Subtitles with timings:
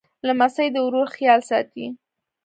[0.27, 1.85] لمسی د ورور خیال ساتي.